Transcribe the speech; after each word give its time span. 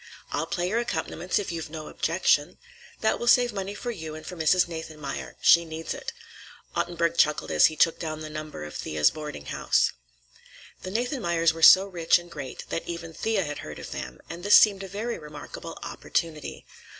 I'll 0.31 0.47
play 0.47 0.67
your 0.69 0.79
accompaniments, 0.79 1.37
if 1.37 1.51
you've 1.51 1.69
no 1.69 1.87
objection. 1.87 2.57
That 3.01 3.19
will 3.19 3.27
save 3.27 3.53
money 3.53 3.75
for 3.75 3.91
you 3.91 4.15
and 4.15 4.25
for 4.25 4.35
Mrs. 4.35 4.67
Nathanmeyer. 4.67 5.35
She 5.41 5.63
needs 5.63 5.93
it." 5.93 6.11
Ottenburg 6.75 7.17
chuckled 7.19 7.51
as 7.51 7.67
he 7.67 7.75
took 7.75 7.99
down 7.99 8.21
the 8.21 8.27
number 8.31 8.63
of 8.63 8.73
Thea's 8.73 9.11
boarding 9.11 9.45
house. 9.45 9.91
The 10.81 10.89
Nathanmeyers 10.89 11.53
were 11.53 11.61
so 11.61 11.85
rich 11.85 12.17
and 12.17 12.31
great 12.31 12.65
that 12.69 12.87
even 12.87 13.13
Thea 13.13 13.43
had 13.43 13.59
heard 13.59 13.77
of 13.77 13.91
them, 13.91 14.17
and 14.27 14.41
this 14.41 14.57
seemed 14.57 14.81
a 14.81 14.87
very 14.87 15.19
remarkable 15.19 15.77
opportunity. 15.83 16.65